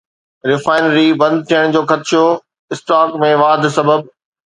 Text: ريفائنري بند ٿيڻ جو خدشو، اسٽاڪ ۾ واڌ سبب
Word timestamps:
ريفائنري 0.51 1.03
بند 1.23 1.37
ٿيڻ 1.51 1.75
جو 1.75 1.81
خدشو، 1.91 2.21
اسٽاڪ 2.77 3.19
۾ 3.25 3.29
واڌ 3.43 3.69
سبب 3.77 4.09